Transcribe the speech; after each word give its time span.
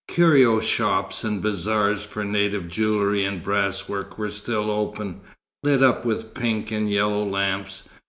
Curio 0.07 0.59
shops 0.59 1.23
and 1.23 1.43
bazaars 1.43 2.03
for 2.03 2.23
native 2.25 2.67
jewellery 2.67 3.23
and 3.23 3.43
brasswork 3.43 4.17
were 4.17 4.31
still 4.31 4.71
open, 4.71 5.21
lit 5.61 5.83
up 5.83 6.05
with 6.05 6.33
pink 6.33 6.71
and 6.71 6.89
yellow 6.89 7.23
lamps. 7.23 7.87